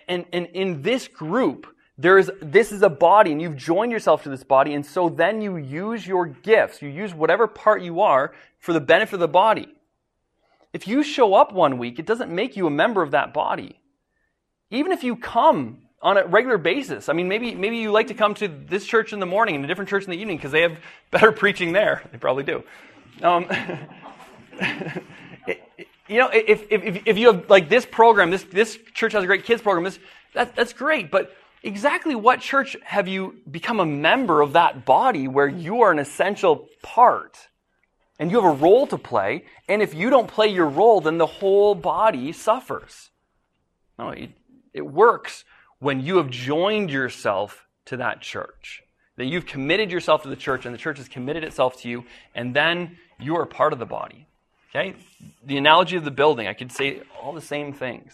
[0.08, 4.22] and, and in this group, there is this is a body, and you've joined yourself
[4.24, 8.02] to this body, and so then you use your gifts, you use whatever part you
[8.02, 9.74] are for the benefit of the body.
[10.74, 13.80] If you show up one week, it doesn't make you a member of that body.
[14.70, 17.10] Even if you come on a regular basis.
[17.10, 19.66] I mean, maybe maybe you like to come to this church in the morning and
[19.66, 20.78] a different church in the evening because they have
[21.12, 22.04] better preaching there.
[22.12, 22.64] They probably do.
[23.22, 23.48] Um,
[26.08, 29.28] you know, if, if, if you have like this program, this, this church has a
[29.28, 30.00] great kids program, this,
[30.34, 35.28] that, that's great, but exactly what church have you become a member of that body
[35.28, 37.38] where you are an essential part?
[38.20, 41.20] And you have a role to play, and if you don't play your role, then
[41.20, 43.12] the whole body suffers.
[44.00, 44.32] No, it,
[44.78, 45.44] it works
[45.80, 48.84] when you have joined yourself to that church.
[49.18, 52.06] That you've committed yourself to the church, and the church has committed itself to you,
[52.36, 54.28] and then you are part of the body.
[54.70, 54.96] Okay?
[55.44, 58.14] The analogy of the building, I could say all the same things.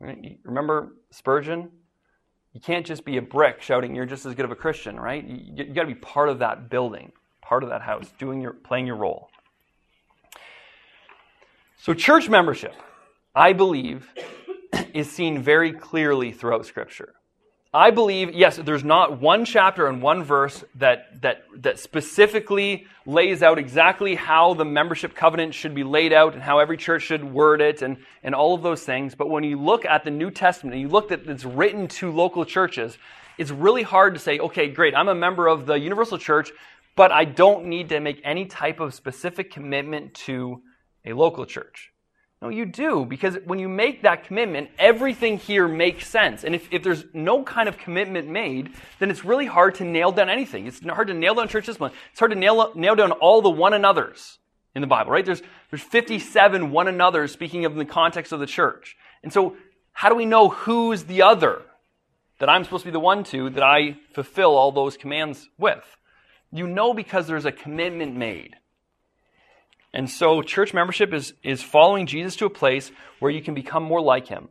[0.00, 1.70] Remember Spurgeon?
[2.52, 5.24] You can't just be a brick shouting, you're just as good of a Christian, right?
[5.24, 7.12] You, you got to be part of that building,
[7.42, 9.28] part of that house, doing your, playing your role.
[11.78, 12.74] So, church membership,
[13.34, 14.08] I believe,
[14.94, 17.12] is seen very clearly throughout Scripture.
[17.74, 23.42] I believe, yes, there's not one chapter and one verse that, that, that specifically lays
[23.42, 27.24] out exactly how the membership covenant should be laid out and how every church should
[27.24, 29.16] word it and, and all of those things.
[29.16, 32.12] But when you look at the New Testament and you look at it's written to
[32.12, 32.96] local churches,
[33.38, 36.52] it's really hard to say, okay, great, I'm a member of the Universal Church,
[36.94, 40.62] but I don't need to make any type of specific commitment to
[41.04, 41.90] a local church.
[42.42, 46.44] No, you do, because when you make that commitment, everything here makes sense.
[46.44, 50.12] And if, if there's no kind of commitment made, then it's really hard to nail
[50.12, 50.66] down anything.
[50.66, 51.92] It's hard to nail down church discipline.
[52.10, 54.38] It's hard to nail, nail down all the one another's
[54.74, 55.24] in the Bible, right?
[55.24, 58.96] There's, there's 57 one another's speaking of in the context of the church.
[59.22, 59.56] And so,
[59.92, 61.62] how do we know who's the other
[62.40, 65.84] that I'm supposed to be the one to that I fulfill all those commands with?
[66.50, 68.56] You know because there's a commitment made.
[69.94, 73.84] And so church membership is, is following Jesus to a place where you can become
[73.84, 74.48] more like him.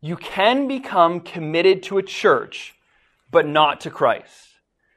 [0.00, 2.74] You can become committed to a church,
[3.30, 4.48] but not to Christ.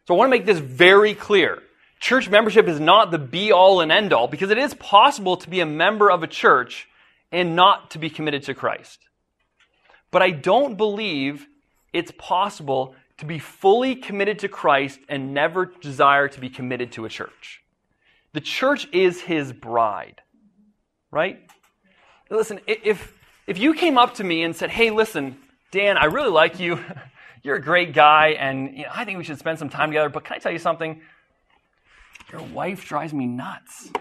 [0.08, 1.62] So I want to make this very clear.
[2.00, 5.50] Church membership is not the be all and end all because it is possible to
[5.50, 6.88] be a member of a church
[7.30, 9.00] and not to be committed to Christ.
[10.12, 11.46] But I don't believe
[11.92, 17.04] it's possible to be fully committed to Christ and never desire to be committed to
[17.04, 17.63] a church.
[18.34, 20.22] The church is his bride,
[21.12, 21.40] right?
[22.30, 23.14] Listen, if,
[23.46, 25.38] if you came up to me and said, hey, listen,
[25.72, 26.80] Dan, I really like you.
[27.44, 30.10] You're a great guy, and you know, I think we should spend some time together,
[30.10, 31.02] but can I tell you something?
[32.32, 33.92] Your wife drives me nuts.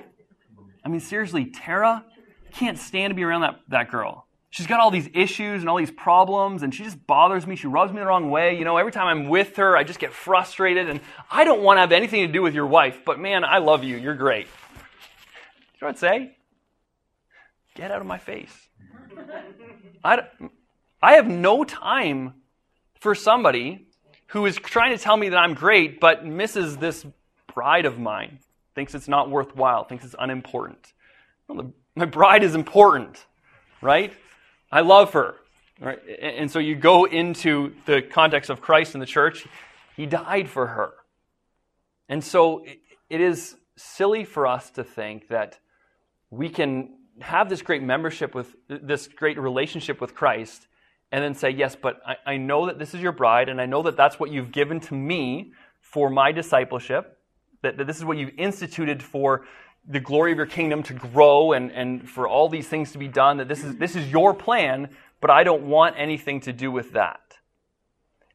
[0.85, 2.05] I mean, seriously, Tara
[2.53, 5.79] can't stand to be around that, that girl she's got all these issues and all
[5.79, 7.57] these problems and she just bothers me.
[7.57, 8.57] She rubs me the wrong way.
[8.57, 11.79] You know every time i'm with her i just get frustrated and i don't want
[11.79, 13.97] to have anything to do with your wife but man i love you.
[13.97, 14.47] You're great.
[14.47, 16.37] You know what i'd say?
[17.75, 18.55] Get out of my face.
[20.05, 20.23] I,
[21.03, 22.35] I have no time
[23.01, 23.87] for somebody
[24.27, 27.05] who is trying to tell me that i'm great but misses this
[27.53, 28.39] bride of mine.
[28.75, 30.93] Thinks it's not worthwhile thinks it's unimportant.
[31.49, 33.25] Well, the, my bride is important
[33.81, 34.13] right
[34.73, 35.37] I love her.
[35.81, 36.01] Right?
[36.21, 39.47] And so you go into the context of Christ and the church.
[39.97, 40.95] He died for her.
[42.09, 42.65] And so
[43.11, 45.59] it is silly for us to think that
[46.31, 50.67] we can have this great membership with this great relationship with Christ
[51.11, 53.67] and then say, Yes, but I, I, know that this is your bride, and I
[53.67, 57.19] know that that's what you've given to me for my discipleship,
[57.61, 59.45] that, that this is what you've instituted for
[59.89, 63.09] the glory of your kingdom to grow and, and for all these things to be
[63.09, 64.89] done, that this is, this is your plan,
[65.21, 67.21] but I don't want anything to do with that.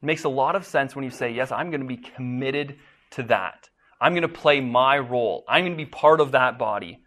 [0.02, 2.78] It makes a lot of sense when you say, Yes, I'm going to be committed
[3.12, 3.70] to that.
[4.00, 5.44] I'm going to play my role.
[5.48, 7.00] I'm going to be part of that body.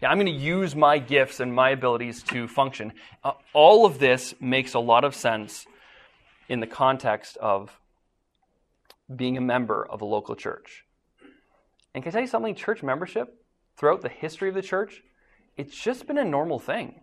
[0.00, 2.92] Yeah, I'm going to use my gifts and my abilities to function.
[3.24, 5.66] Uh, all of this makes a lot of sense
[6.48, 7.78] in the context of
[9.14, 10.84] being a member of a local church.
[11.94, 12.54] And can I tell you something?
[12.54, 13.34] Church membership
[13.78, 15.02] throughout the history of the church,
[15.56, 16.94] it's just been a normal thing.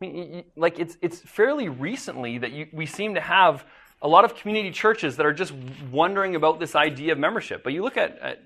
[0.00, 3.64] I mean, like it's it's fairly recently that you, we seem to have
[4.02, 5.52] a lot of community churches that are just
[5.90, 7.62] wondering about this idea of membership.
[7.64, 8.42] But you look at, at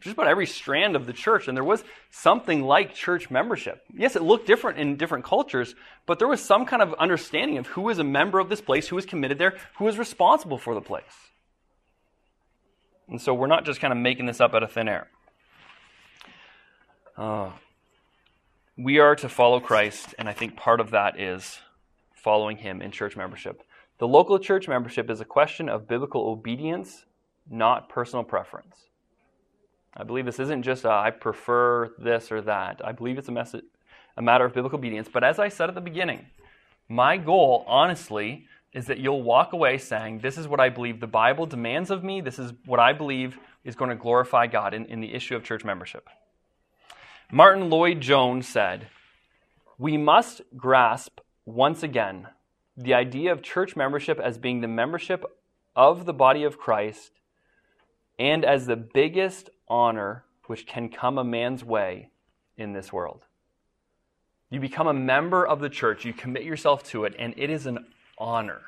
[0.00, 3.82] just about every strand of the church, and there was something like church membership.
[3.94, 5.74] Yes, it looked different in different cultures,
[6.06, 8.88] but there was some kind of understanding of who was a member of this place,
[8.88, 11.04] who was committed there, who was responsible for the place.
[13.08, 15.08] And so we're not just kind of making this up out of thin air.
[17.20, 17.50] Uh,
[18.78, 21.58] we are to follow Christ, and I think part of that is
[22.14, 23.62] following him in church membership.
[23.98, 27.04] The local church membership is a question of biblical obedience,
[27.50, 28.86] not personal preference.
[29.94, 32.80] I believe this isn't just a, I prefer this or that.
[32.82, 33.62] I believe it's a,
[34.16, 35.10] a matter of biblical obedience.
[35.12, 36.24] But as I said at the beginning,
[36.88, 41.06] my goal, honestly, is that you'll walk away saying, This is what I believe the
[41.06, 42.22] Bible demands of me.
[42.22, 45.44] This is what I believe is going to glorify God in, in the issue of
[45.44, 46.08] church membership.
[47.32, 48.88] Martyn Lloyd-Jones said,
[49.78, 52.26] We must grasp once again
[52.76, 55.24] the idea of church membership as being the membership
[55.76, 57.12] of the body of Christ
[58.18, 62.08] and as the biggest honor which can come a man's way
[62.56, 63.22] in this world.
[64.50, 67.66] You become a member of the church, you commit yourself to it, and it is
[67.66, 67.86] an
[68.18, 68.62] honor.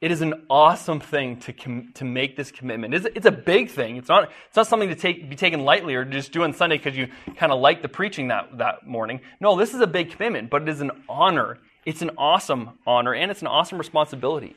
[0.00, 2.94] It is an awesome thing to, com- to make this commitment.
[2.94, 3.96] It's, it's, a big thing.
[3.96, 6.76] It's not, it's not something to take, be taken lightly or just do on Sunday
[6.76, 9.20] because you kind of like the preaching that, that morning.
[9.40, 11.58] No, this is a big commitment, but it is an honor.
[11.84, 14.54] It's an awesome honor, and it's an awesome responsibility.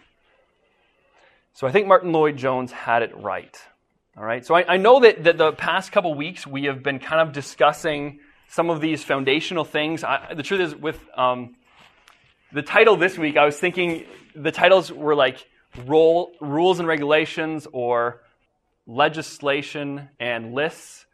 [1.53, 3.57] So I think Martyn Lloyd-Jones had it right.
[4.15, 6.99] All right, so I, I know that, that the past couple weeks we have been
[6.99, 10.03] kind of discussing some of these foundational things.
[10.03, 11.55] I, the truth is, with um,
[12.51, 14.05] the title this week, I was thinking
[14.35, 15.47] the titles were like
[15.85, 18.21] role, rules and regulations, or
[18.87, 21.05] legislation and lists,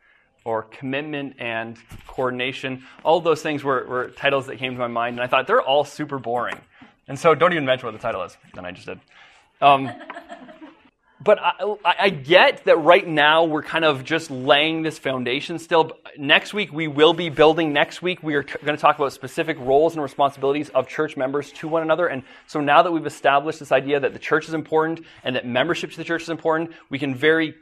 [0.45, 2.84] or commitment and coordination.
[3.03, 5.61] All those things were, were titles that came to my mind, and I thought they're
[5.61, 6.59] all super boring.
[7.07, 8.38] And so don't even mention what the title is.
[8.55, 8.99] And I just did.
[9.61, 9.89] Um,
[11.20, 15.91] but I, I, get that right now we're kind of just laying this foundation still.
[16.18, 17.74] Next week we will be building.
[17.74, 21.51] Next week we are going to talk about specific roles and responsibilities of church members
[21.53, 22.07] to one another.
[22.07, 25.45] And so now that we've established this idea that the church is important and that
[25.45, 27.55] membership to the church is important, we can very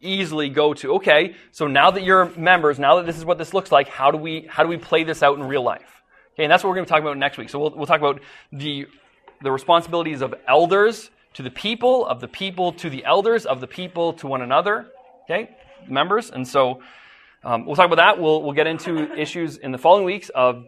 [0.00, 1.34] easily go to okay.
[1.50, 4.18] So now that you're members, now that this is what this looks like, how do
[4.18, 6.02] we how do we play this out in real life?
[6.34, 7.48] Okay, and that's what we're going to talk about next week.
[7.48, 8.20] So we'll, we'll talk about
[8.52, 8.86] the
[9.42, 13.66] the responsibilities of elders to the people, of the people to the elders, of the
[13.66, 14.86] people to one another.
[15.24, 15.56] Okay,
[15.86, 16.30] members.
[16.30, 16.82] And so
[17.44, 18.20] um, we'll talk about that.
[18.20, 20.66] We'll, we'll get into issues in the following weeks of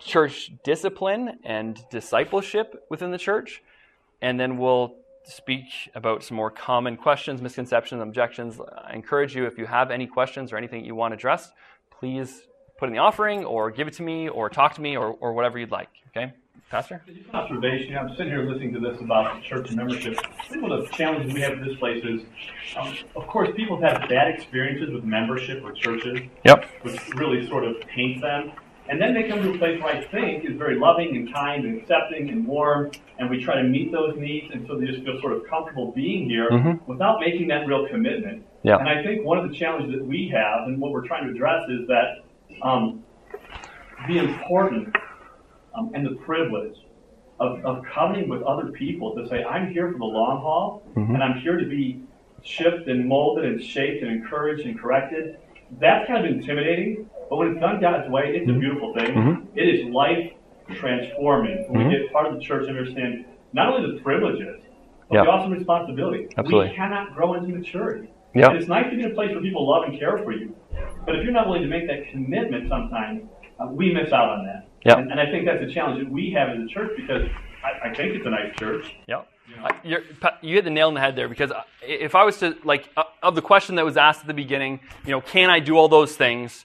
[0.00, 3.62] church discipline and discipleship within the church.
[4.20, 5.64] And then we'll speak
[5.94, 8.60] about some more common questions, misconceptions, objections.
[8.60, 11.52] I encourage you, if you have any questions or anything you want addressed,
[11.90, 12.42] please
[12.78, 15.32] put in the offering or give it to me or talk to me or, or
[15.32, 15.88] whatever you'd like.
[16.08, 16.32] Okay?
[16.70, 17.02] Pastor?
[17.32, 17.96] Observation.
[17.96, 20.18] I'm sitting here listening to this about church and membership.
[20.18, 22.22] I think one of the challenges we have in this place is,
[22.76, 26.64] um, of course, people have bad experiences with membership or churches, yep.
[26.82, 28.52] which really sort of paint them.
[28.88, 31.64] And then they come to a place where I think is very loving and kind
[31.64, 35.04] and accepting and warm, and we try to meet those needs, and so they just
[35.04, 36.90] feel sort of comfortable being here mm-hmm.
[36.90, 38.44] without making that real commitment.
[38.62, 38.80] Yep.
[38.80, 41.30] And I think one of the challenges that we have, and what we're trying to
[41.30, 42.24] address, is that
[42.62, 43.02] um,
[44.06, 44.92] the importance
[45.74, 46.76] um, and the privilege
[47.40, 51.14] of, of coming with other people to say, I'm here for the long haul, mm-hmm.
[51.14, 52.02] and I'm here to be
[52.42, 55.38] shaped and molded and shaped and encouraged and corrected.
[55.80, 58.56] That's kind of intimidating, but when it's done God's way, it's mm-hmm.
[58.56, 59.14] a beautiful thing.
[59.14, 59.58] Mm-hmm.
[59.58, 60.32] It is life
[60.76, 61.64] transforming.
[61.68, 62.04] When we mm-hmm.
[62.04, 64.60] get part of the church and understand not only the privileges,
[65.08, 65.24] but yep.
[65.24, 66.28] the awesome responsibility.
[66.36, 66.70] Absolutely.
[66.70, 68.10] We cannot grow into maturity.
[68.34, 68.50] Yep.
[68.50, 70.56] And it's nice to be in a place where people love and care for you.
[71.06, 73.22] But if you're not willing to make that commitment sometimes,
[73.60, 74.66] uh, we miss out on that.
[74.84, 74.98] Yep.
[74.98, 77.22] And, and, I think that's a challenge that we have as a church because
[77.64, 78.94] I, I think it's a nice church.
[79.08, 79.28] Yep.
[79.48, 79.56] You,
[79.90, 80.30] know.
[80.42, 83.04] you hit the nail on the head there because if I was to, like, uh,
[83.22, 85.88] of the question that was asked at the beginning, you know, can I do all
[85.88, 86.64] those things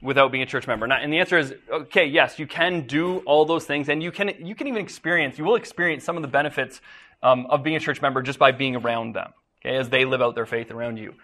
[0.00, 0.86] without being a church member?
[0.86, 4.32] And the answer is, okay, yes, you can do all those things, and you can,
[4.40, 6.80] you can even experience, you will experience some of the benefits
[7.22, 10.22] um, of being a church member just by being around them, okay, as they live
[10.22, 11.14] out their faith around you.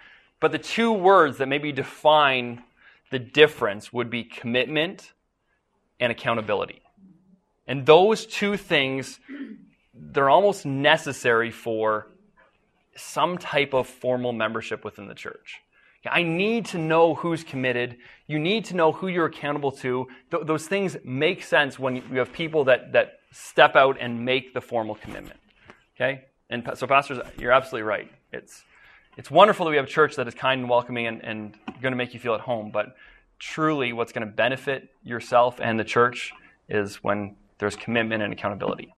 [0.41, 2.63] But the two words that maybe define
[3.11, 5.13] the difference would be commitment
[6.01, 6.83] and accountability.
[7.67, 9.19] And those two things,
[9.95, 12.09] they're almost necessary for
[12.97, 15.61] some type of formal membership within the church.
[16.07, 17.97] I need to know who's committed.
[18.27, 20.07] You need to know who you're accountable to.
[20.31, 24.53] Th- those things make sense when you have people that, that step out and make
[24.53, 25.41] the formal commitment.
[25.97, 26.25] Okay?
[26.51, 28.13] And so, pastors, you're absolutely right.
[28.33, 28.63] It's,
[29.17, 31.93] it's wonderful that we have a church that is kind and welcoming and, and going
[31.93, 32.95] to make you feel at home, but
[33.45, 36.33] truly what's going to benefit yourself and the church
[36.71, 38.91] is when there's commitment and accountability.